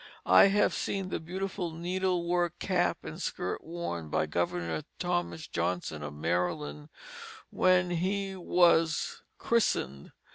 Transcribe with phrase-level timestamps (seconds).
[0.25, 6.15] I have seen the beautiful needlework cap and skirt worn by Governor Thomas Johnson of
[6.15, 6.89] Maryland,
[7.51, 10.11] when he was christened.